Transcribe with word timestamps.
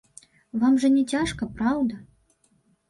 Вам 0.63 0.79
жа 0.83 0.91
не 0.95 1.03
цяжка, 1.13 1.51
праўда? 1.61 2.03